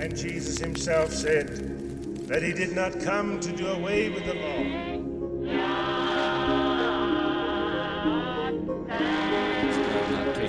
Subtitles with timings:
[0.00, 1.48] And Jesus himself said
[2.28, 4.98] that he did not come to do away with the law.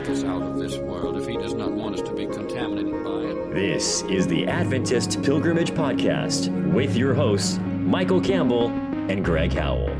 [0.07, 3.19] us out of this world if he does not want us to be contaminated by
[3.19, 3.53] it.
[3.53, 8.69] This is the Adventist Pilgrimage Podcast with your hosts, Michael Campbell
[9.09, 9.95] and Greg Howell.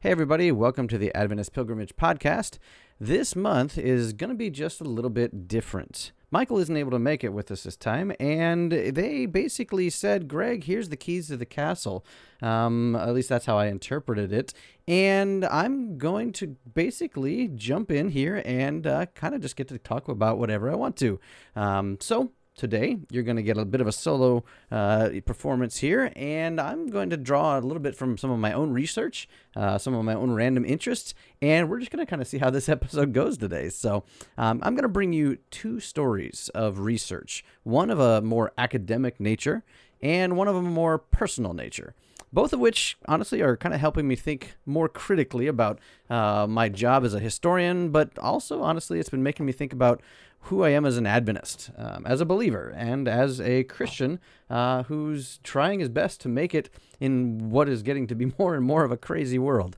[0.00, 2.58] Hey, everybody, welcome to the Adventist Pilgrimage Podcast.
[3.00, 6.12] This month is going to be just a little bit different.
[6.34, 10.64] Michael isn't able to make it with us this time, and they basically said, Greg,
[10.64, 12.04] here's the keys to the castle.
[12.42, 14.52] Um, at least that's how I interpreted it.
[14.88, 19.78] And I'm going to basically jump in here and uh, kind of just get to
[19.78, 21.20] talk about whatever I want to.
[21.54, 22.98] Um, so today.
[23.10, 27.10] You're going to get a bit of a solo uh, performance here, and I'm going
[27.10, 30.14] to draw a little bit from some of my own research, uh, some of my
[30.14, 33.36] own random interests, and we're just going to kind of see how this episode goes
[33.38, 33.68] today.
[33.68, 34.04] So,
[34.38, 39.20] um, I'm going to bring you two stories of research one of a more academic
[39.20, 39.64] nature,
[40.00, 41.94] and one of a more personal nature
[42.34, 45.78] both of which honestly are kind of helping me think more critically about
[46.10, 50.02] uh, my job as a historian, but also honestly, it's been making me think about
[50.44, 54.20] who I am as an Adventist, um, as a believer, and as a Christian
[54.50, 56.68] uh, who's trying his best to make it
[57.00, 59.76] in what is getting to be more and more of a crazy world.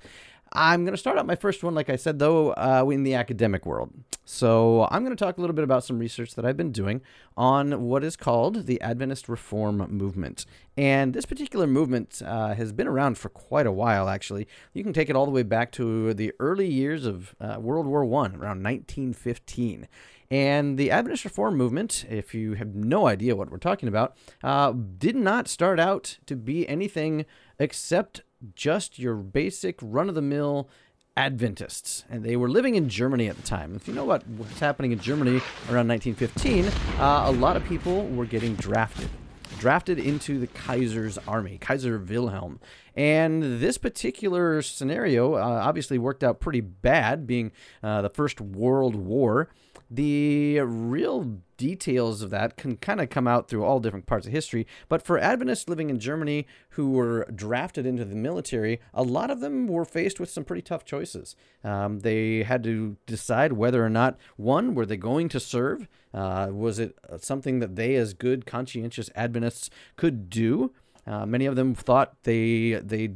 [0.52, 3.14] I'm going to start out my first one, like I said, though, uh, in the
[3.14, 3.92] academic world.
[4.24, 7.02] So I'm going to talk a little bit about some research that I've been doing
[7.36, 10.46] on what is called the Adventist Reform Movement.
[10.76, 14.48] And this particular movement uh, has been around for quite a while, actually.
[14.72, 17.86] You can take it all the way back to the early years of uh, World
[17.86, 19.86] War I, around 1915.
[20.30, 24.72] And the Adventist Reform movement, if you have no idea what we're talking about, uh,
[24.72, 27.26] did not start out to be anything
[27.58, 28.22] except
[28.54, 30.68] just your basic run of the mill
[31.16, 33.74] Adventists, and they were living in Germany at the time.
[33.74, 36.66] If you know what was happening in Germany around 1915,
[37.00, 39.08] uh, a lot of people were getting drafted.
[39.58, 42.60] Drafted into the Kaiser's army, Kaiser Wilhelm.
[42.94, 48.94] And this particular scenario uh, obviously worked out pretty bad, being uh, the First World
[48.94, 49.48] War
[49.90, 54.32] the real details of that can kind of come out through all different parts of
[54.32, 54.66] history.
[54.88, 59.40] But for Adventists living in Germany who were drafted into the military, a lot of
[59.40, 61.36] them were faced with some pretty tough choices.
[61.62, 65.88] Um, they had to decide whether or not, one, were they going to serve?
[66.12, 70.72] Uh, was it something that they, as good, conscientious Adventists, could do?
[71.06, 73.10] Uh, many of them thought they they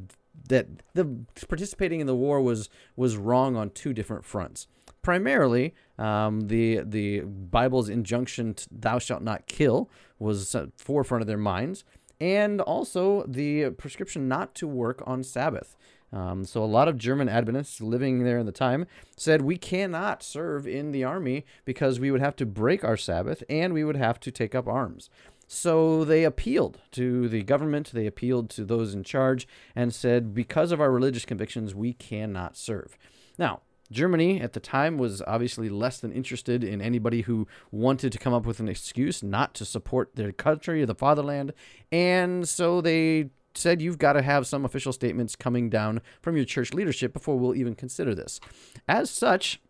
[0.48, 4.68] that the participating in the war was was wrong on two different fronts
[5.02, 11.84] primarily um, the the Bible's injunction "Thou shalt not kill" was forefront of their minds,
[12.20, 15.76] and also the prescription not to work on Sabbath.
[16.12, 20.22] Um, so a lot of German Adventists living there in the time said we cannot
[20.22, 23.96] serve in the army because we would have to break our Sabbath and we would
[23.96, 25.08] have to take up arms.
[25.46, 30.70] So they appealed to the government, they appealed to those in charge, and said, because
[30.70, 32.96] of our religious convictions, we cannot serve.
[33.36, 38.18] Now, Germany at the time was obviously less than interested in anybody who wanted to
[38.18, 41.52] come up with an excuse not to support their country or the fatherland.
[41.90, 46.44] And so they said you've got to have some official statements coming down from your
[46.44, 48.40] church leadership before we'll even consider this.
[48.86, 49.60] As such,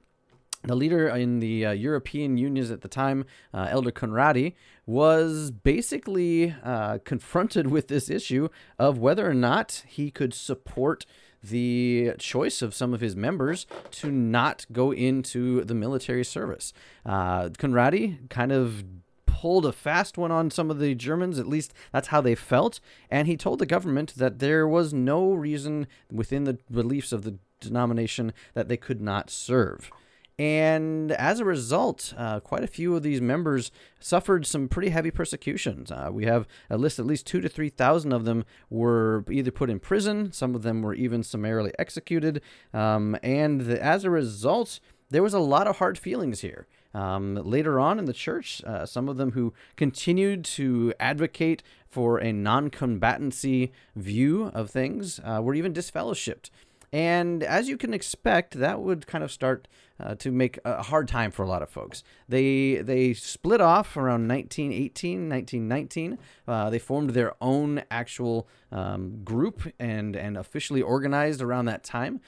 [0.62, 4.54] the leader in the uh, European unions at the time, uh, Elder Conradi,
[4.84, 8.48] was basically uh, confronted with this issue
[8.78, 11.06] of whether or not he could support
[11.42, 16.72] the choice of some of his members to not go into the military service.
[17.04, 18.84] Uh, Conradi kind of
[19.26, 22.78] pulled a fast one on some of the Germans, at least that's how they felt,
[23.10, 27.38] and he told the government that there was no reason within the beliefs of the
[27.58, 29.90] denomination that they could not serve.
[30.40, 35.10] And as a result, uh, quite a few of these members suffered some pretty heavy
[35.10, 35.92] persecutions.
[35.92, 39.68] Uh, we have a list, at least two to 3,000 of them were either put
[39.68, 42.40] in prison, some of them were even summarily executed.
[42.72, 44.80] Um, and the, as a result,
[45.10, 46.66] there was a lot of hard feelings here.
[46.94, 52.16] Um, later on in the church, uh, some of them who continued to advocate for
[52.16, 56.48] a non combatancy view of things uh, were even disfellowshipped.
[56.92, 59.68] And as you can expect, that would kind of start
[60.00, 62.02] uh, to make a hard time for a lot of folks.
[62.28, 66.18] They they split off around 1918, 1919.
[66.48, 72.20] Uh, they formed their own actual um, group and and officially organized around that time.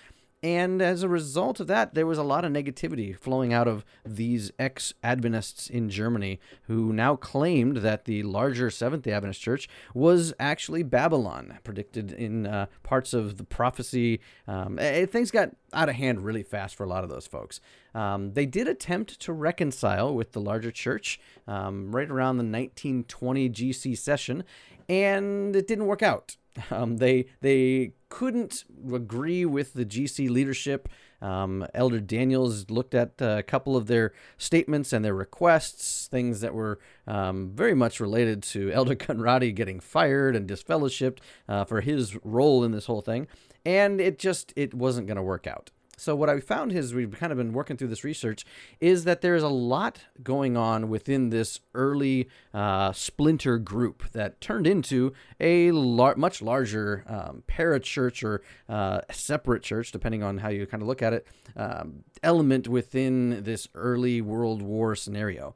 [0.42, 3.84] And as a result of that, there was a lot of negativity flowing out of
[4.04, 9.68] these ex Adventists in Germany who now claimed that the larger Seventh day Adventist church
[9.94, 14.20] was actually Babylon, predicted in uh, parts of the prophecy.
[14.48, 17.60] Um, things got out of hand really fast for a lot of those folks.
[17.94, 23.48] Um, they did attempt to reconcile with the larger church um, right around the 1920
[23.48, 24.42] GC session,
[24.88, 26.36] and it didn't work out.
[26.70, 30.86] Um, they they couldn't agree with the GC leadership.
[31.22, 36.52] Um, Elder Daniells looked at a couple of their statements and their requests, things that
[36.52, 42.14] were um, very much related to Elder Conradi getting fired and disfellowshipped uh, for his
[42.22, 43.28] role in this whole thing,
[43.64, 45.70] and it just it wasn't going to work out.
[45.96, 48.44] So what I found is we've kind of been working through this research
[48.80, 54.66] is that there's a lot going on within this early uh, splinter group that turned
[54.66, 60.66] into a lar- much larger um, parachurch or uh, separate church, depending on how you
[60.66, 65.54] kind of look at it, um, element within this early World War scenario.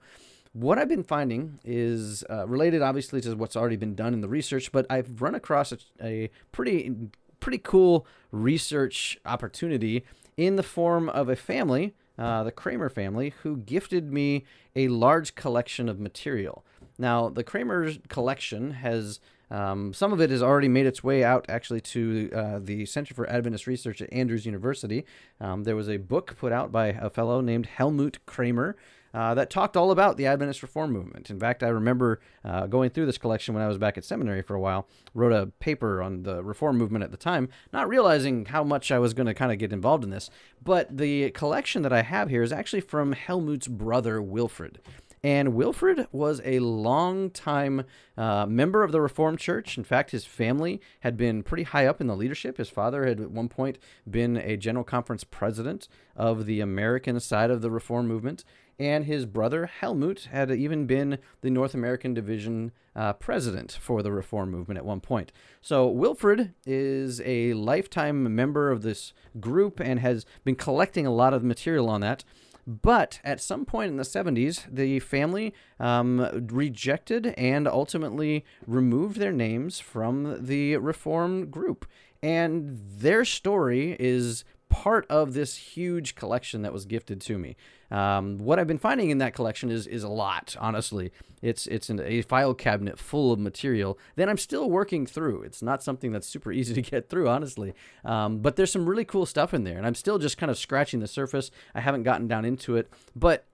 [0.52, 4.28] What I've been finding is uh, related, obviously, to what's already been done in the
[4.28, 6.94] research, but I've run across a, a pretty
[7.38, 10.04] pretty cool research opportunity
[10.36, 14.44] in the form of a family, uh, the Kramer family, who gifted me
[14.74, 16.64] a large collection of material.
[16.98, 21.46] Now, the Kramer collection has um, some of it has already made its way out
[21.48, 25.04] actually to uh, the Center for Adventist Research at Andrews University.
[25.40, 28.76] Um, there was a book put out by a fellow named Helmut Kramer
[29.14, 31.30] uh, that talked all about the Adventist Reform movement.
[31.30, 34.42] In fact, I remember uh, going through this collection when I was back at seminary
[34.42, 38.46] for a while, wrote a paper on the Reform movement at the time, not realizing
[38.46, 40.30] how much I was going to kind of get involved in this.
[40.62, 44.80] But the collection that I have here is actually from Helmut's brother, Wilfred.
[45.26, 47.84] And Wilfred was a long time
[48.16, 49.76] uh, member of the Reformed Church.
[49.76, 52.58] In fact, his family had been pretty high up in the leadership.
[52.58, 57.50] His father had at one point been a General Conference president of the American side
[57.50, 58.44] of the Reform movement
[58.78, 64.12] and his brother Helmut had even been the North American Division uh, president for the
[64.12, 65.32] Reform movement at one point.
[65.60, 71.34] So Wilfred is a lifetime member of this group and has been collecting a lot
[71.34, 72.24] of material on that.
[72.66, 79.30] But at some point in the 70s, the family um, rejected and ultimately removed their
[79.32, 81.86] names from the Reform group.
[82.22, 84.42] And their story is
[84.82, 87.56] part of this huge collection that was gifted to me.
[87.90, 90.54] Um, what I've been finding in that collection is is a lot.
[90.60, 95.42] Honestly, it's it's an, a file cabinet full of material that I'm still working through.
[95.44, 97.72] It's not something that's super easy to get through, honestly.
[98.04, 100.58] Um, but there's some really cool stuff in there, and I'm still just kind of
[100.58, 101.50] scratching the surface.
[101.74, 103.46] I haven't gotten down into it, but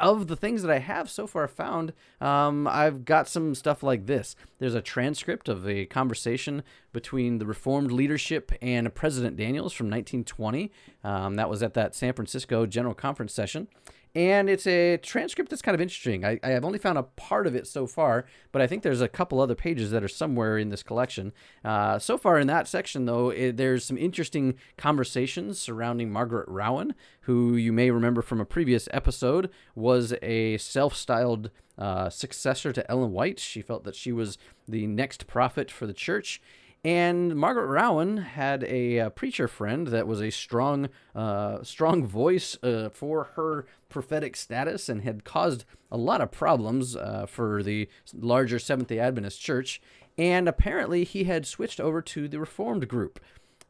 [0.00, 4.06] of the things that I have so far found, um, I've got some stuff like
[4.06, 4.34] this.
[4.58, 6.62] There's a transcript of a conversation
[6.92, 10.72] between the Reformed leadership and President Daniells from 1920.
[11.04, 13.68] Um, that was at that San Francisco General Conference session
[14.14, 16.24] and it's a transcript that's kind of interesting.
[16.24, 19.00] I, I have only found a part of it so far, but I think there's
[19.00, 21.32] a couple other pages that are somewhere in this collection.
[21.64, 26.94] Uh, so far in that section, though, it, there's some interesting conversations surrounding Margaret Rowen,
[27.22, 33.12] who you may remember from a previous episode was a self-styled uh, successor to Ellen
[33.12, 33.38] White.
[33.38, 34.36] She felt that she was
[34.68, 36.42] the next prophet for the church.
[36.82, 42.56] And Margaret Rowen had a, uh, preacher friend that was a strong, uh, strong voice
[42.62, 47.88] uh, for her prophetic status and had caused a lot of problems uh, for the
[48.14, 49.82] larger Seventh day Adventist church.
[50.16, 53.20] And apparently, he had switched over to the Reformed group.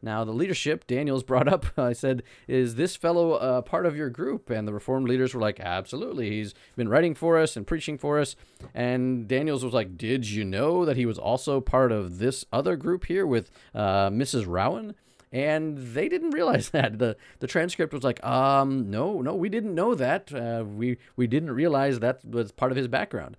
[0.03, 4.09] Now, the leadership, Daniells brought up, I said, Is this fellow uh, part of your
[4.09, 4.49] group?
[4.51, 6.31] And the Reformed leaders were like, Absolutely.
[6.31, 8.37] He's been writing for us and preaching for us.
[8.75, 12.77] And Daniells was like, Did you know that he was also part of this other
[12.77, 14.47] group here with uh, Mrs.
[14.47, 14.95] Rowen?
[15.33, 16.99] and they didn't realize that.
[16.99, 20.33] the The transcript was like, um, no, no, we didn't know that.
[20.35, 23.37] Uh, we we didn't realize that was part of his background.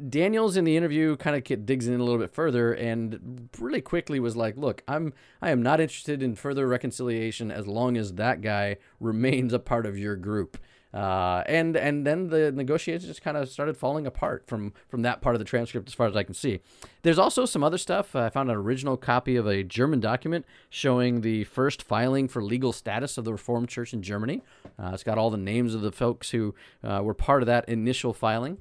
[0.00, 4.20] Daniells in the interview kind of digs in a little bit further and really quickly
[4.20, 8.40] was like, "Look, I'm I am not interested in further reconciliation as long as that
[8.40, 10.58] guy remains a part of your group."
[10.94, 15.22] Uh, and and then the negotiations just kind of started falling apart from from that
[15.22, 16.60] part of the transcript, as far as I can see.
[17.02, 18.14] There's also some other stuff.
[18.14, 22.72] I found an original copy of a German document showing the first filing for legal
[22.72, 24.42] status of the Reformed Church in Germany.
[24.78, 27.68] Uh, it's got all the names of the folks who uh, were part of that
[27.68, 28.58] initial filing.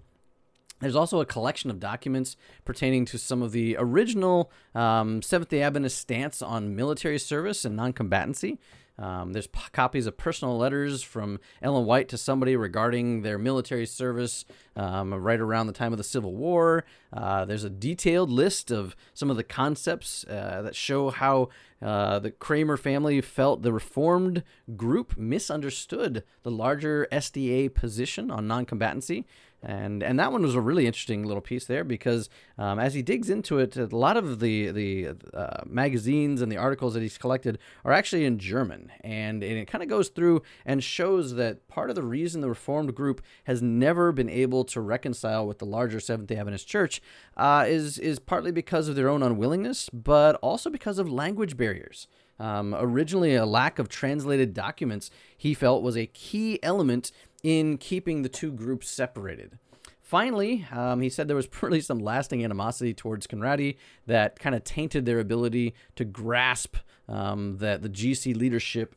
[0.81, 2.35] There's also a collection of documents
[2.65, 7.75] pertaining to some of the original um, Seventh day Adventist stance on military service and
[7.75, 8.57] non-combatancy.
[8.97, 13.85] Um, there's p- copies of personal letters from Ellen White to somebody regarding their military
[13.85, 14.45] service
[14.75, 16.83] um, right around the time of the Civil War.
[17.11, 21.49] Uh, there's a detailed list of some of the concepts uh, that show how
[21.81, 24.43] Uh, the Kramer family felt the Reformed
[24.75, 29.25] group misunderstood the larger SDA position on non combatancy
[29.63, 33.01] and and that one was a really interesting little piece there because um, as he
[33.01, 37.17] digs into it, a lot of the the uh, magazines and the articles that he's
[37.17, 41.67] collected are actually in German, and, and it kind of goes through and shows that
[41.67, 45.65] part of the reason the Reformed group has never been able to reconcile with the
[45.65, 47.01] larger Seventh Day Adventist Church
[47.37, 52.07] uh, is is partly because of their own unwillingness, but also because of language barriers.
[52.41, 57.11] Um, originally, a lack of translated documents he felt was a key element
[57.43, 59.57] in keeping the two groups separated.
[60.01, 64.63] Finally, um, he said there was really some lasting animosity towards Conradi that kind of
[64.63, 66.75] tainted their ability to grasp
[67.07, 68.95] um, that the GC leadership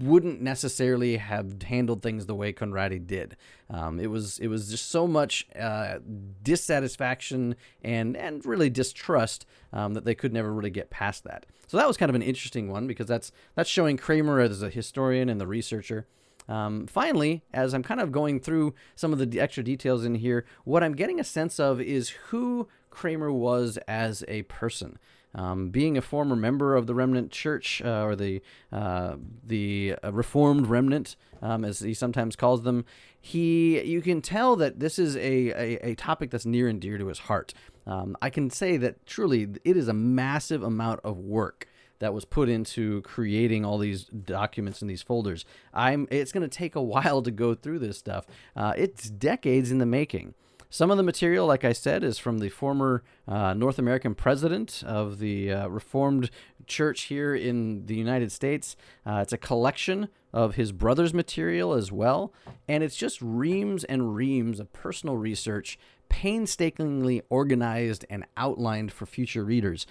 [0.00, 3.36] wouldn't necessarily have handled things the way Conradi did.
[3.68, 5.98] Um, it was it was just so much uh,
[6.42, 11.44] dissatisfaction and and really distrust um, that they could never really get past that.
[11.66, 14.70] So that was kind of an interesting one because that's that's showing Kramer as a
[14.70, 16.06] historian and the researcher.
[16.48, 20.44] Um, finally, as I'm kind of going through some of the extra details in here,
[20.64, 24.98] what I'm getting a sense of is who Kramer was as a person.
[25.32, 28.42] Um, being a former member of the Remnant Church uh, or the
[28.72, 32.84] uh, the uh, Reformed Remnant, um, as he sometimes calls them,
[33.20, 36.98] he you can tell that this is a, a, a topic that's near and dear
[36.98, 37.54] to his heart.
[37.86, 41.68] Um, I can say that truly it is a massive amount of work
[42.00, 45.44] that was put into creating all these documents and these folders.
[45.72, 48.26] I'm it's going to take a while to go through this stuff.
[48.56, 50.34] Uh, it's decades in the making.
[50.72, 54.84] Some of the material, like I said, is from the former uh, North American president
[54.86, 56.30] of the uh, Reformed
[56.68, 58.76] Church here in the United States.
[59.04, 62.32] Uh, it's a collection of his brother's material as well,
[62.68, 65.76] and it's just reams and reams of personal research,
[66.08, 69.88] painstakingly organized and outlined for future readers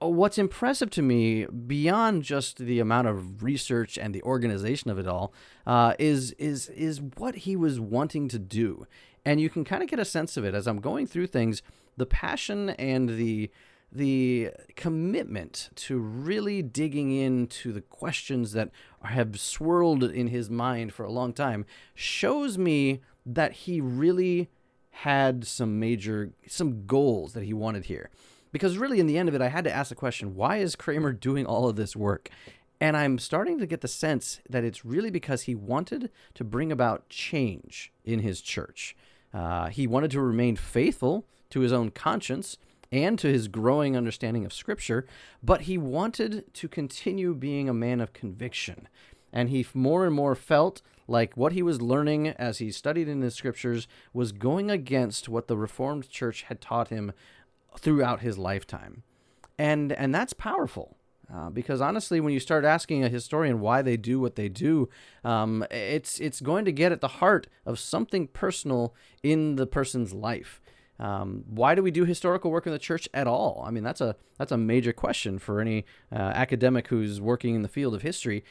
[0.00, 5.06] what's impressive to me beyond just the amount of research and the organization of it
[5.06, 5.32] all
[5.66, 8.86] uh, is is is what he was wanting to do.
[9.24, 11.62] And you can kind of get a sense of it as i'm going through things
[11.96, 13.50] the passion and the
[13.90, 18.70] the commitment to really digging into the questions that
[19.02, 21.64] have swirled in his mind for a long time
[21.94, 24.48] shows me that he really
[24.90, 28.10] had some major some goals that he wanted here
[28.52, 30.76] because really in the end of it i had to ask the question why is
[30.76, 32.30] kramer doing all of this work?
[32.80, 36.70] And i'm starting to get the sense that it's really because he wanted to bring
[36.70, 38.96] about change in his church.
[39.34, 42.56] Uh, he wanted to remain faithful to his own conscience
[42.90, 45.06] and to his growing understanding of scripture
[45.42, 48.88] but he wanted to continue being a man of conviction.
[49.32, 53.20] And he more and more felt like what he was learning as he studied in
[53.20, 57.12] the scriptures was going against what the reformed church had taught him
[57.78, 59.02] throughout his lifetime.
[59.58, 60.96] And and that's powerful.
[61.32, 64.88] Uh, because honestly, when you start asking a historian why they do what they do,
[65.24, 70.14] um, it's it's going to get at the heart of something personal in the person's
[70.14, 70.60] life.
[70.98, 73.62] Um, why do we do historical work in the church at all?
[73.66, 77.62] I mean, that's a that's a major question for any uh, academic who's working in
[77.62, 78.42] the field of history.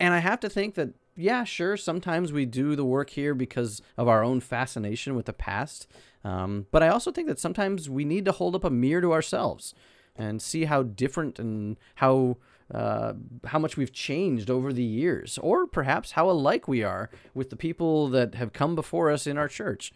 [0.00, 3.80] And I have to think that yeah, sure, sometimes we do the work here because
[3.96, 5.86] of our own fascination with the past.
[6.24, 9.12] Um, but I also think that sometimes we need to hold up a mirror to
[9.12, 9.74] ourselves
[10.16, 12.36] and see how different and how
[12.74, 13.12] uh,
[13.44, 17.56] how much we've changed over the years, or perhaps how alike we are with the
[17.56, 19.92] people that have come before us in our church.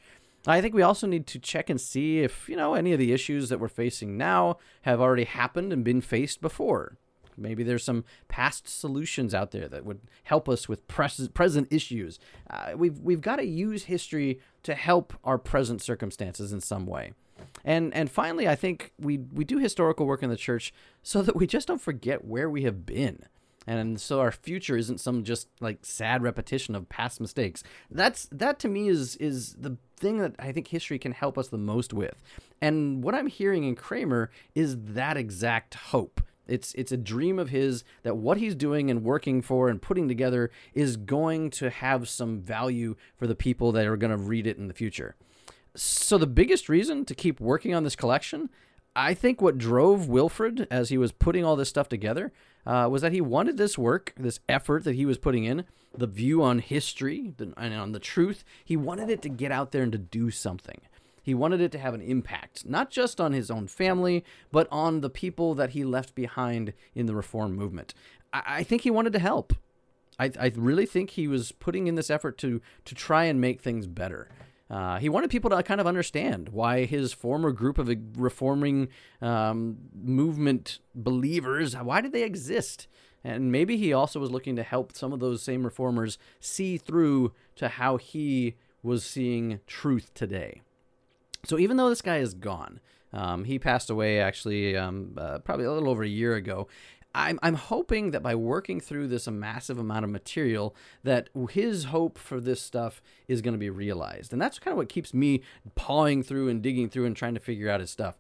[0.47, 3.13] I think we also need to check and see if you know any of the
[3.13, 6.97] issues that we're facing now have already happened and been faced before.
[7.41, 12.19] Maybe there's some past solutions out there that would help us with pres- present issues.
[12.49, 17.13] Uh, we've we've got to use history to help our present circumstances in some way.
[17.65, 21.37] And and finally, I think we we do historical work in the church so that
[21.37, 23.25] we just don't forget where we have been.
[23.67, 27.63] And so our future isn't some just like sad repetition of past mistakes.
[27.91, 31.49] That's that to me is is the thing that I think history can help us
[31.49, 32.23] the most with.
[32.61, 37.51] And what I'm hearing in Kramer is that exact hope it's it's a dream of
[37.51, 42.09] his that what he's doing and working for and putting together is going to have
[42.09, 45.17] some value for the people that are going to read it in the future.
[45.75, 48.51] So the biggest reason to keep working on this collection,
[48.97, 52.33] I think what drove Wilfred as he was putting all this stuff together
[52.67, 55.65] uh, was that he wanted this work, this effort that he was putting in,
[55.97, 58.45] the view on history and on the truth.
[58.65, 60.81] He wanted it to get out there and to do something.
[61.31, 65.01] He wanted it to have an impact, not just on his own family, but on
[65.01, 67.95] the people that he left behind in the reform movement.
[68.33, 69.53] I, I think he wanted to help.
[70.19, 73.61] I, I really think he was putting in this effort to to try and make
[73.61, 74.29] things better.
[74.69, 78.89] Uh, he wanted people to kind of understand why his former group of reforming
[79.23, 82.89] um, movement believers, why did they exist?
[83.23, 87.33] And maybe he also was looking to help some of those same reformers see through
[87.55, 90.63] to how he was seeing truth today.
[91.45, 92.81] So even though this guy is gone,
[93.13, 96.69] um, he passed away actually um, uh, probably a little over a year ago.
[97.13, 101.85] I'm, I'm hoping that by working through this a massive amount of material that his
[101.85, 105.13] hope for this stuff is going to be realized and that's kind of what keeps
[105.13, 105.43] me
[105.75, 108.17] pawing through and digging through and trying to figure out his stuff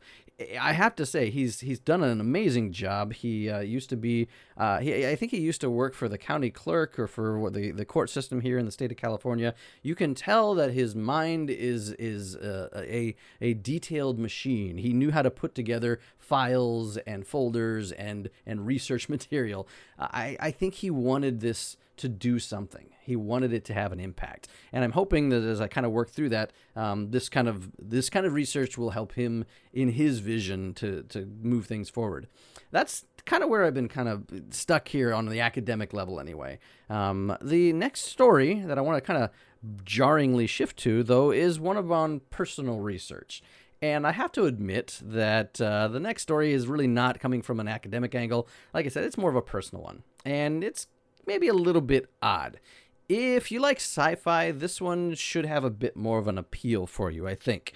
[0.60, 3.12] I have to say he's he's done an amazing job.
[3.12, 6.18] He uh, used to be, uh, he, I think he used to work for the
[6.18, 9.54] county clerk or for the the court system here in the state of California.
[9.82, 14.78] You can tell that his mind is is uh, a a detailed machine.
[14.78, 19.68] He knew how to put together files and folders and and research material.
[19.98, 22.88] I I think he wanted this to do something.
[23.02, 25.92] He wanted it to have an impact, and I'm hoping that as I kind of
[25.92, 29.90] work through that, um, this kind of this kind of research will help him in
[29.90, 32.28] his vision to to move things forward.
[32.70, 36.58] That's kind of where I've been kind of stuck here on the academic level, anyway.
[36.88, 39.30] Um, the next story that I want to kind of
[39.84, 43.42] jarringly shift to, though, is one of on personal research.
[43.82, 47.60] And I have to admit that uh, the next story is really not coming from
[47.60, 48.46] an academic angle.
[48.74, 50.02] Like I said, it's more of a personal one.
[50.24, 50.86] And it's
[51.30, 52.58] maybe a little bit odd.
[53.08, 56.88] If you like sci fi, this one should have a bit more of an appeal
[56.88, 57.72] for you, I think.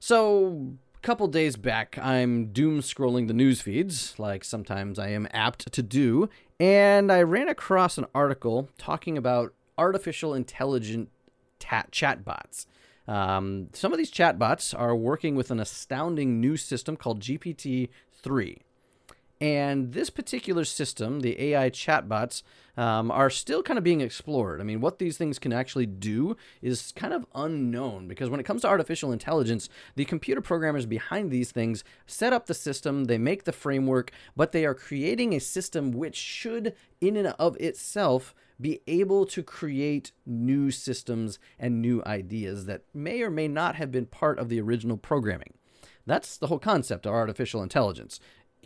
[0.00, 5.28] So, a couple days back, I'm doom scrolling the news feeds, like sometimes I am
[5.32, 11.10] apt to do, and I ran across an article talking about artificial intelligent
[11.58, 12.64] ta- chatbots.
[13.06, 18.62] Um, some of these chatbots are working with an astounding new system called GPT 3.
[19.40, 22.42] And this particular system, the AI chatbots,
[22.76, 24.60] um, are still kind of being explored.
[24.60, 28.44] I mean, what these things can actually do is kind of unknown because when it
[28.44, 33.18] comes to artificial intelligence, the computer programmers behind these things set up the system, they
[33.18, 38.34] make the framework, but they are creating a system which should, in and of itself,
[38.60, 43.92] be able to create new systems and new ideas that may or may not have
[43.92, 45.54] been part of the original programming.
[46.08, 48.18] That's the whole concept of artificial intelligence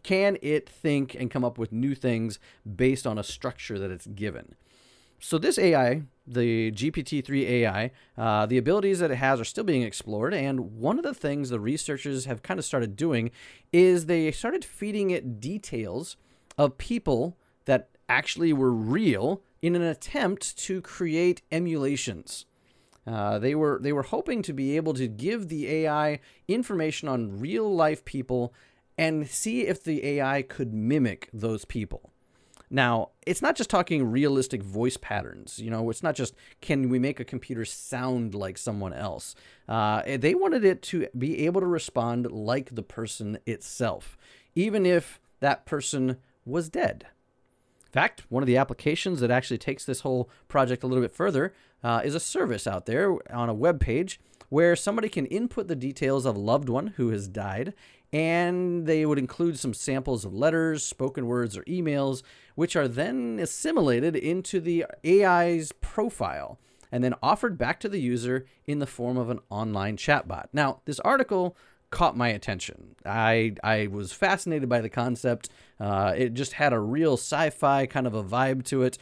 [0.02, 2.38] can it think and come up with new things
[2.76, 4.54] based on a structure that it's given?
[5.24, 9.82] So this AI, the GPT-3 AI, uh, the abilities that it has are still being
[9.82, 10.34] explored.
[10.34, 13.30] And one of the things the researchers have kind of started doing
[13.72, 16.16] is they started feeding it details
[16.58, 17.36] of people
[17.66, 22.46] that actually were real in an attempt to create emulations.
[23.06, 27.40] Uh, they were they were hoping to be able to give the AI information on
[27.40, 28.52] real life people
[28.98, 32.12] and see if the AI could mimic those people.
[32.70, 35.58] Now, it's not just talking realistic voice patterns.
[35.58, 39.34] You know, it's not just can we make a computer sound like someone else.
[39.68, 44.16] Uh, they wanted it to be able to respond like the person itself,
[44.54, 47.06] even if that person was dead.
[47.84, 51.12] In fact, one of the applications that actually takes this whole project a little bit
[51.12, 51.52] further
[51.84, 55.76] uh, is a service out there on a web page where somebody can input the
[55.76, 57.74] details of a loved one who has died
[58.12, 62.22] and they would include some samples of letters, spoken words, or emails,
[62.54, 66.58] which are then assimilated into the AI's profile
[66.90, 70.48] and then offered back to the user in the form of an online chatbot.
[70.52, 71.56] Now, this article
[71.90, 72.96] caught my attention.
[73.06, 75.48] I I was fascinated by the concept.
[75.80, 78.98] Uh, it just had a real sci-fi kind of a vibe to it.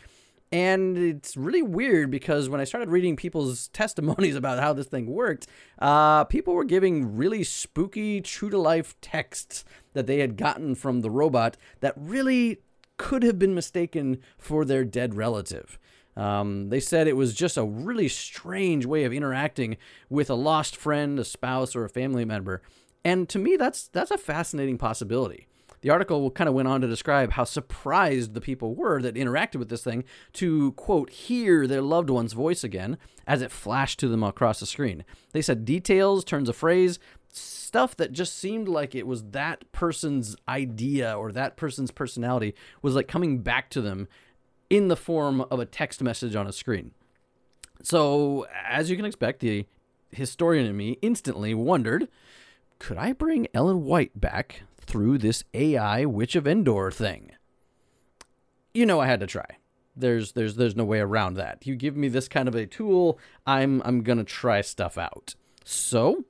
[0.53, 5.07] And it's really weird because when I started reading people's testimonies about how this thing
[5.07, 5.47] worked,
[5.79, 11.01] uh, people were giving really spooky, true to life texts that they had gotten from
[11.01, 12.59] the robot that really
[12.97, 15.79] could have been mistaken for their dead relative.
[16.17, 19.77] Um, they said it was just a really strange way of interacting
[20.09, 22.61] with a lost friend, a spouse, or a family member.
[23.05, 25.47] And to me, that's that's a fascinating possibility.
[25.83, 29.57] The article kind of went on to describe how surprised the people were that interacted
[29.57, 34.09] with this thing to, quote, hear their loved one's voice again as it flashed to
[34.09, 35.05] them across the screen.
[35.33, 36.99] They said details, turns of phrase,
[37.33, 42.95] stuff that just seemed like it was that person's idea or that person's personality was
[42.95, 44.09] like coming back to them
[44.69, 46.93] in the form of a text message on a screen.
[47.83, 49.67] So, as you can expect, the
[50.13, 52.09] historian in me instantly wondered
[52.81, 57.31] could I bring Ellen White back through this AI Witch of Endor thing.
[58.75, 59.47] You know I had to try.
[59.97, 61.65] There's there's there's no way around that.
[61.67, 65.35] You give me this kind of a tool, I'm I'm to try stuff out.
[65.65, 66.25] So,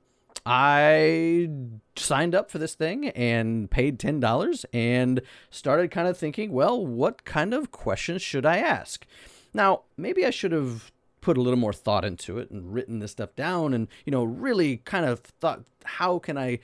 [0.45, 1.49] I
[1.95, 7.23] signed up for this thing and paid $10 and started kind of thinking, well, what
[7.25, 9.05] kind of questions should I ask?
[9.53, 13.11] Now, maybe I should have put a little more thought into it and written this
[13.11, 16.59] stuff down and, you know, really kind of thought, how can I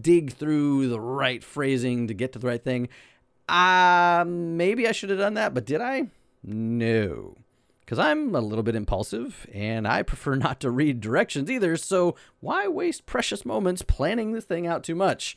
[0.00, 2.88] dig through the right phrasing to get to the right thing?
[3.48, 6.08] Uh, maybe I should have done that, but did I?
[6.42, 7.36] No.
[7.80, 12.16] Because I'm a little bit impulsive and I prefer not to read directions either, so
[12.40, 15.36] why waste precious moments planning this thing out too much?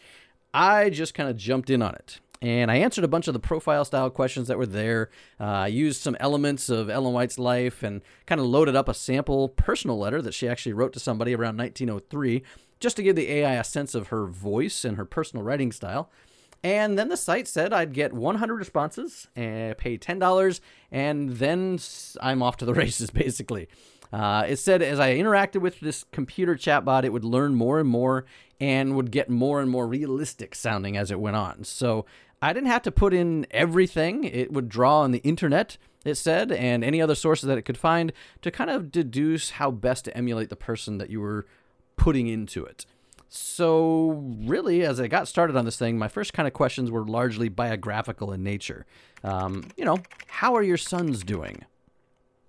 [0.54, 3.40] I just kind of jumped in on it and I answered a bunch of the
[3.40, 5.10] profile style questions that were there.
[5.40, 8.94] Uh, I used some elements of Ellen White's life and kind of loaded up a
[8.94, 12.44] sample personal letter that she actually wrote to somebody around 1903
[12.80, 16.10] just to give the AI a sense of her voice and her personal writing style.
[16.63, 20.60] And then the site said I'd get 100 responses and pay $10,
[20.92, 21.80] and then
[22.22, 23.68] I'm off to the races, basically.
[24.12, 27.90] Uh, it said as I interacted with this computer chatbot, it would learn more and
[27.90, 28.26] more
[28.60, 31.63] and would get more and more realistic sounding as it went on.
[31.63, 32.06] So
[32.42, 34.24] I didn't have to put in everything.
[34.24, 37.78] It would draw on the internet, it said, and any other sources that it could
[37.78, 41.46] find to kind of deduce how best to emulate the person that you were
[41.98, 42.86] putting into it.
[43.30, 47.06] So, really, as I got started on this thing, my first kind of questions were
[47.06, 48.86] largely biographical in nature.
[49.24, 51.66] Um, you know, how are your sons doing?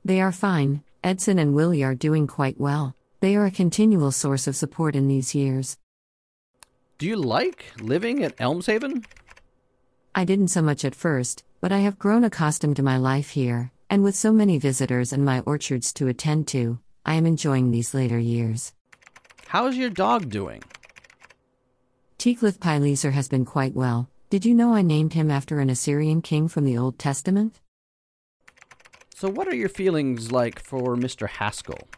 [0.05, 0.85] They are fine.
[1.03, 2.95] Edson and Willie are doing quite well.
[3.21, 5.77] They are a continual source of support in these years.
[6.99, 9.05] Do you like living at Elmshaven?
[10.15, 13.73] I didn't so much at first, but I have grown accustomed to my life here,
[13.91, 17.95] and with so many visitors and my orchards to attend to, I am enjoying these
[17.95, 18.73] later years.
[19.49, 20.63] How's your dog doing?
[22.19, 24.11] Tiglath Pileser has been quite well.
[24.29, 27.59] Did you know I named him after an Assyrian king from the Old Testament?
[29.15, 31.27] So, what are your feelings like for Mr.
[31.27, 31.89] Haskell?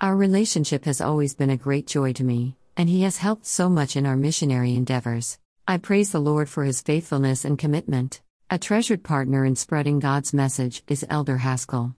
[0.00, 3.68] Our relationship has always been a great joy to me, and he has helped so
[3.68, 5.38] much in our missionary endeavors.
[5.68, 8.22] I praise the Lord for his faithfulness and commitment.
[8.50, 11.94] A treasured partner in spreading God's message is Elder Haskell.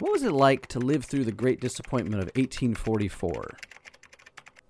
[0.00, 3.58] What was it like to live through the great disappointment of 1844?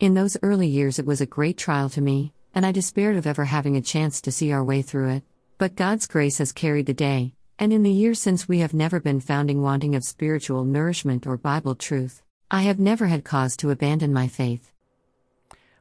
[0.00, 3.28] In those early years, it was a great trial to me, and I despaired of
[3.28, 5.22] ever having a chance to see our way through it.
[5.56, 8.98] But God's grace has carried the day, and in the years since we have never
[8.98, 12.22] been founding wanting of spiritual nourishment or Bible truth.
[12.50, 14.72] I have never had cause to abandon my faith.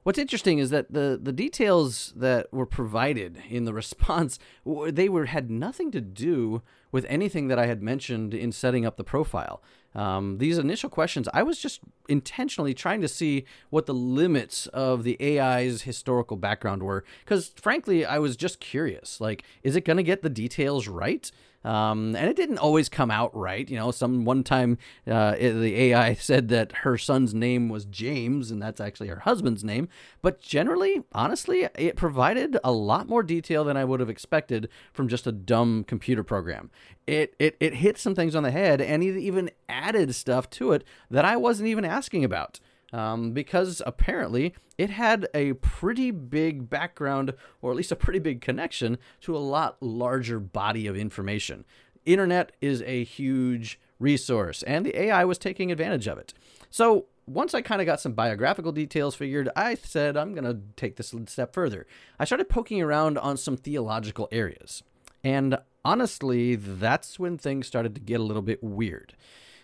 [0.04, 5.26] What's interesting is that the, the details that were provided in the response they were
[5.26, 9.62] had nothing to do with anything that I had mentioned in setting up the profile.
[9.96, 15.04] Um, these initial questions, I was just intentionally trying to see what the limits of
[15.04, 19.20] the AI's historical background were, because frankly, I was just curious.
[19.20, 21.32] Like, is it going to get the details right?
[21.66, 23.70] Um, and it didn't always come out right.
[23.70, 28.50] You know, some one time uh, the AI said that her son's name was James,
[28.52, 29.90] and that's actually her husband's name.
[30.22, 35.08] But generally, honestly, it provided a lot more detail than I would have expected from
[35.08, 36.72] just a dumb computer program.
[37.06, 40.72] It it it hit some things on the head, and it even added stuff to
[40.72, 42.60] it that I wasn't even asking about
[42.92, 48.42] um, because apparently it had a pretty big background, or at least a pretty big
[48.42, 51.66] connection to a lot larger body of information.
[52.06, 56.34] Internet is a huge resource, and the AI was taking advantage of it.
[56.70, 60.60] So once I kind of got some biographical details figured, I said I'm going to
[60.76, 61.86] take this a step further.
[62.20, 64.84] I started poking around on some theological areas.
[65.24, 69.16] And honestly, that's when things started to get a little bit weird.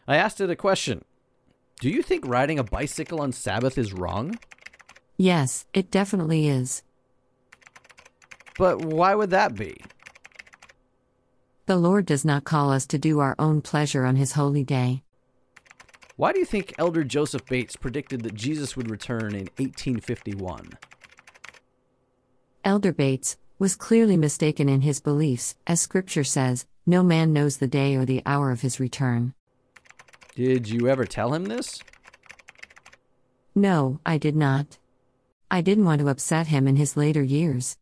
[0.08, 1.06] I asked it a question
[1.80, 4.40] do you think riding a bicycle on Sabbath is wrong?
[5.18, 6.84] Yes, it definitely is.
[8.58, 9.78] But why would that be?
[11.66, 15.04] The Lord does not call us to do our own pleasure on His holy day.
[16.16, 20.78] Why do you think Elder Joseph Bates predicted that Jesus would return in 1851?
[22.64, 27.68] Elder Bates was clearly mistaken in his beliefs, as Scripture says, no man knows the
[27.68, 29.34] day or the hour of his return.
[30.36, 31.80] Did you ever tell him this?
[33.56, 34.78] No, I did not.
[35.50, 37.78] I didn't want to upset him in his later years.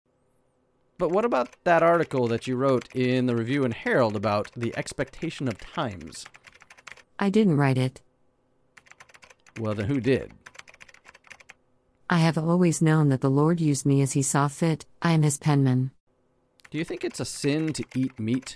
[0.99, 4.71] But what about that article that you wrote in the Review and Herald about the
[4.77, 6.25] expectation of times?
[7.17, 8.01] I didn't write it.
[9.59, 10.31] Well, then who did?
[12.09, 14.85] I have always known that the Lord used me as he saw fit.
[15.01, 15.89] I am his penman.
[16.69, 18.55] Do you think it's a sin to eat meat?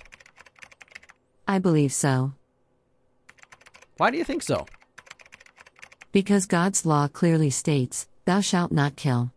[1.47, 2.33] I believe so.
[3.97, 4.65] Why do you think so?
[6.11, 9.31] Because God's law clearly states, Thou shalt not kill.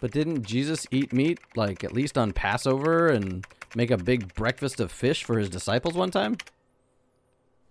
[0.00, 4.80] But didn't Jesus eat meat, like at least on Passover, and make a big breakfast
[4.80, 6.36] of fish for his disciples one time?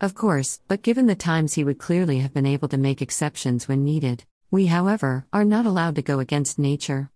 [0.02, 3.68] Of course, but given the times, he would clearly have been able to make exceptions
[3.68, 4.24] when needed.
[4.50, 7.10] We, however, are not allowed to go against nature.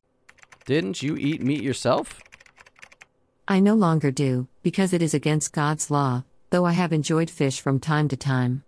[0.65, 2.19] Didn't you eat meat yourself?
[3.47, 6.23] I no longer do, because it is against God's law,
[6.53, 8.63] though I have enjoyed fish from time to time.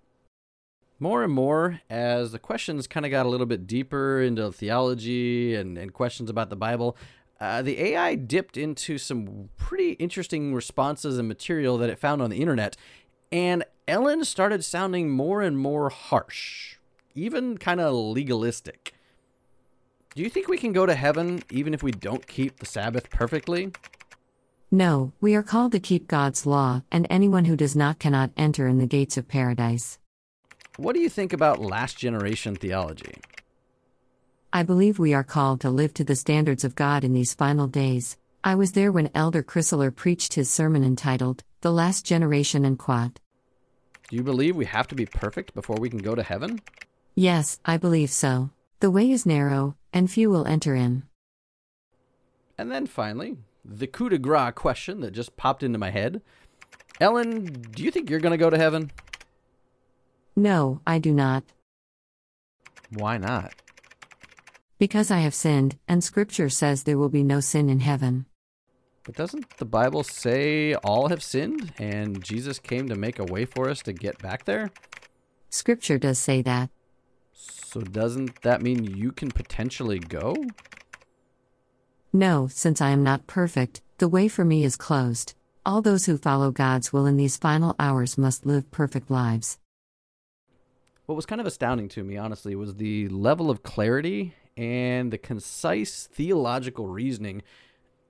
[0.99, 5.53] More and more, as the questions kind of got a little bit deeper into theology
[5.53, 6.97] and, and questions about the Bible,
[7.39, 12.31] uh, the AI dipped into some pretty interesting responses and material that it found on
[12.31, 12.75] the internet.
[13.31, 16.77] And Ellen started sounding more and more harsh,
[17.13, 18.95] even kind of legalistic.
[20.15, 23.11] Do you think we can go to heaven even if we don't keep the Sabbath
[23.11, 23.73] perfectly?
[24.75, 28.67] No, we are called to keep God's law, and anyone who does not cannot enter
[28.67, 29.99] in the gates of paradise.
[30.75, 33.21] What do you think about last generation theology?
[34.51, 37.67] I believe we are called to live to the standards of God in these final
[37.67, 38.17] days.
[38.43, 43.21] I was there when Elder Chrysler preached his sermon entitled, The Last Generation and Quad.
[44.09, 46.59] Do you believe we have to be perfect before we can go to heaven?
[47.15, 48.49] Yes, I believe so.
[48.81, 51.03] The way is narrow, and few will enter in.
[52.57, 56.21] And then finally, the coup de grace question that just popped into my head.
[56.99, 58.91] Ellen, do you think you're going to go to heaven?
[60.35, 61.43] No, I do not.
[62.91, 63.53] Why not?
[64.77, 68.25] Because I have sinned, and Scripture says there will be no sin in heaven.
[69.03, 73.45] But doesn't the Bible say all have sinned and Jesus came to make a way
[73.45, 74.71] for us to get back there?
[75.49, 76.71] Scripture does say that.
[77.31, 80.33] So doesn't that mean you can potentially go?
[82.15, 85.33] No, since I am not perfect, the way for me is closed.
[85.65, 89.57] All those who follow God's will in these final hours must live perfect lives.
[91.07, 95.17] What was kind of astounding to me, honestly, was the level of clarity and the
[95.17, 97.41] concise theological reasoning.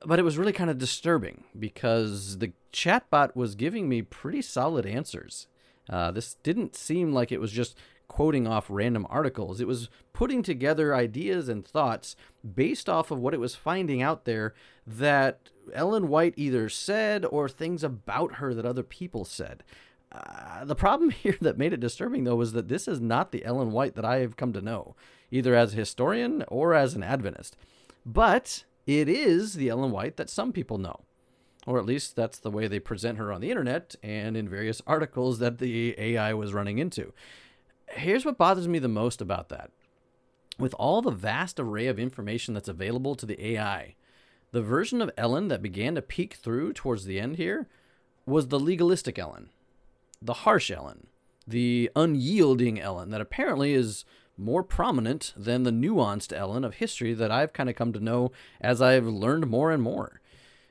[0.06, 4.86] But it was really kind of disturbing because the chatbot was giving me pretty solid
[4.86, 5.48] answers.
[5.90, 7.76] Uh, this didn't seem like it was just
[8.08, 9.60] quoting off random articles.
[9.60, 12.16] It was putting together ideas and thoughts
[12.54, 14.54] based off of what it was finding out there
[14.86, 19.64] that Ellen White either said or things about her that other people said.
[20.12, 23.44] Uh, the problem here that made it disturbing, though, was that this is not the
[23.46, 24.96] Ellen White that I have come to know,
[25.32, 27.58] either as a historian or as an Adventist.
[28.06, 31.02] But it is the Ellen White that some people know.
[31.68, 34.84] Or at least that's the way they present her on the internet and in various
[34.86, 37.12] articles that the AI was running into.
[37.90, 39.72] Here's what bothers me the most about that.
[40.58, 43.96] With all the vast array of information that's available to the AI,
[44.52, 47.68] the version of Ellen that began to peek through towards the end here
[48.26, 49.50] was the legalistic Ellen
[50.22, 51.08] the harsh Ellen,
[51.48, 54.06] the unyielding Ellen that apparently is
[54.38, 58.32] more prominent than the nuanced Ellen of history that I've kind of come to know
[58.60, 60.22] as I've learned more and more.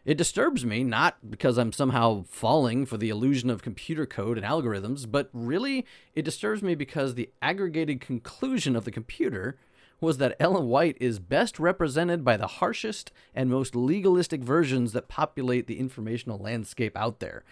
[0.04, 4.46] It disturbs me not because I'm somehow falling for the illusion of computer code and
[4.46, 9.56] algorithms, but really it disturbs me because the aggregated conclusion of the computer
[10.00, 15.08] was that Ellen White is best represented by the harshest and most legalistic versions that
[15.08, 17.42] populate the informational landscape out there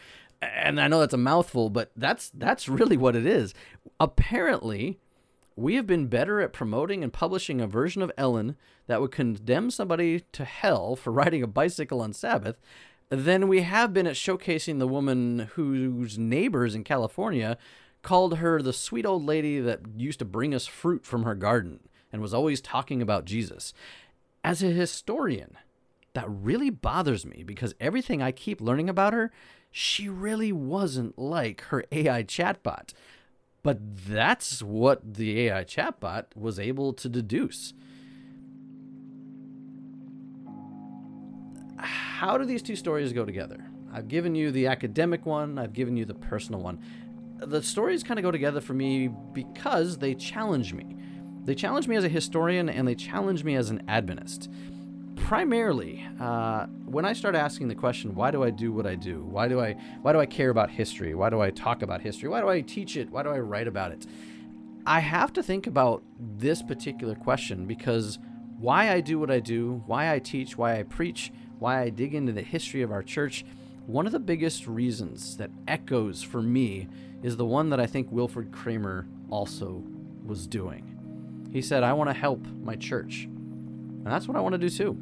[0.43, 3.55] and I know that's a mouthful, but that's that's really what it is.
[4.01, 4.99] Apparently,
[5.57, 9.71] we have been better at promoting and publishing a version of Ellen that would condemn
[9.71, 12.61] somebody to hell for riding a bicycle on Sabbath
[13.09, 17.59] than we have been at showcasing the woman whose neighbors in California
[18.03, 21.81] called her the sweet old lady that used to bring us fruit from her garden
[22.13, 23.73] and was always talking about Jesus.
[24.43, 25.57] As a historian,
[26.15, 29.31] that really bothers me because everything I keep learning about her
[29.73, 32.93] she really wasn't like her AI chatbot.
[33.63, 37.75] But that's what the AI chatbot was able to deduce.
[41.79, 43.65] How do these two stories go together?
[43.93, 46.81] I've given you the academic one, I've given you the personal one.
[47.39, 50.97] The stories kind of go together for me because they challenge me.
[51.45, 54.49] They challenge me as a historian and they challenge me as an Adventist
[55.17, 59.23] primarily, uh, when I start asking the question, why do I do what I do?
[59.25, 59.73] Why do I
[60.03, 61.15] why do I care about history?
[61.15, 62.29] Why do I talk about history?
[62.29, 63.11] Why do I teach it?
[63.11, 64.07] Why do I write about it?
[64.87, 68.19] I have to think about this particular question because
[68.59, 72.15] why I do what I do, why I teach, why I preach, why I dig
[72.15, 73.45] into the history of our church,
[73.87, 76.89] one of the biggest reasons that echoes for me
[77.23, 79.83] is the one that I think Wilfred Kramer also
[80.25, 81.49] was doing.
[81.53, 83.29] He said, I want to help my church.
[84.05, 84.97] And that's what I want to do too.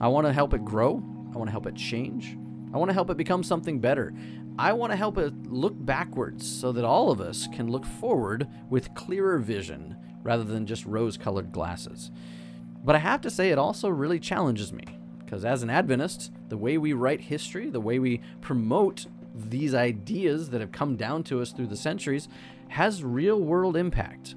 [0.00, 1.02] I want to help it grow.
[1.34, 2.36] I want to help it change.
[2.72, 4.12] I want to help it become something better.
[4.58, 8.48] I want to help it look backwards so that all of us can look forward
[8.70, 12.10] with clearer vision rather than just rose colored glasses.
[12.84, 14.84] But I have to say, it also really challenges me
[15.24, 20.50] because as an Adventist, the way we write history, the way we promote these ideas
[20.50, 22.28] that have come down to us through the centuries,
[22.68, 24.36] has real world impact.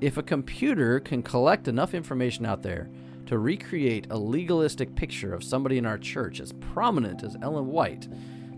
[0.00, 2.90] If a computer can collect enough information out there
[3.26, 8.08] to recreate a legalistic picture of somebody in our church as prominent as Ellen White,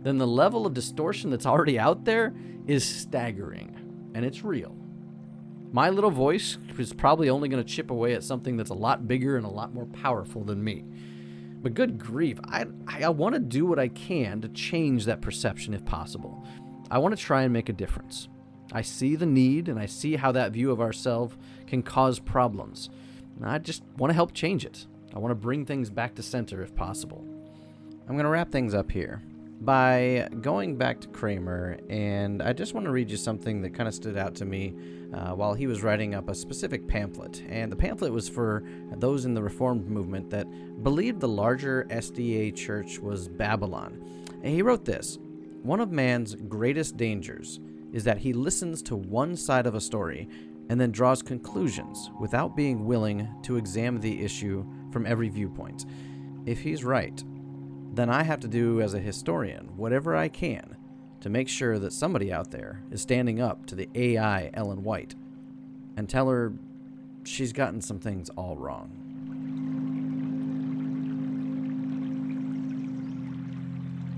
[0.03, 2.35] then the level of distortion that's already out there
[2.67, 4.11] is staggering.
[4.15, 4.75] And it's real.
[5.73, 9.07] My little voice is probably only going to chip away at something that's a lot
[9.07, 10.85] bigger and a lot more powerful than me.
[11.63, 15.75] But good grief, I, I want to do what I can to change that perception
[15.75, 16.47] if possible.
[16.91, 18.29] I want to try and make a difference.
[18.73, 22.91] I see the need and I see how that view of ourselves can cause problems.
[23.37, 24.87] And I just want to help change it.
[25.15, 27.25] I want to bring things back to center if possible.
[28.09, 29.23] I'm going to wrap things up here
[29.61, 33.89] by going back to Kramer, and I just want to read you something that kind
[33.89, 34.75] of stood out to me
[35.15, 37.43] uh, while he was writing up a specific pamphlet.
[37.49, 38.63] And the pamphlet was for
[38.97, 40.47] those in the Reformed movement that
[40.83, 44.03] believed the larger SDA church was Babylon.
[44.43, 45.19] And he wrote this
[45.63, 47.61] One of man's greatest dangers
[47.97, 50.29] is that he listens to one side of a story
[50.69, 55.87] and then draws conclusions without being willing to examine the issue from every viewpoint.
[56.45, 57.25] If he's right,
[57.95, 60.77] then I have to do as a historian whatever I can
[61.21, 65.15] to make sure that somebody out there is standing up to the AI Ellen White
[65.97, 66.53] and tell her
[67.25, 68.91] she's gotten some things all wrong.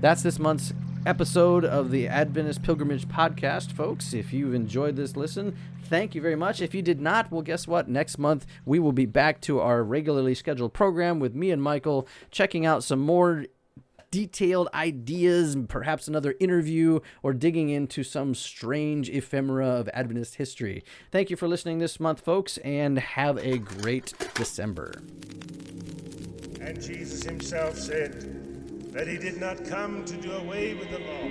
[0.01, 0.73] That's this month's
[1.05, 4.13] episode of the Adventist Pilgrimage Podcast, folks.
[4.13, 6.61] If you've enjoyed this listen, thank you very much.
[6.61, 7.87] If you did not, well, guess what?
[7.87, 12.07] Next month, we will be back to our regularly scheduled program with me and Michael
[12.31, 13.45] checking out some more
[14.11, 20.83] detailed ideas, perhaps another interview, or digging into some strange ephemera of Adventist history.
[21.11, 24.93] Thank you for listening this month, folks, and have a great December.
[26.59, 28.38] And Jesus himself said
[28.91, 31.27] that he did not come to do away with the law.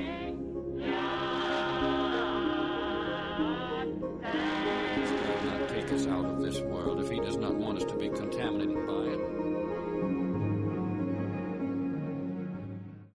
[5.67, 8.09] He take us out of this world if he does not want us to be
[8.09, 9.48] contaminated by it.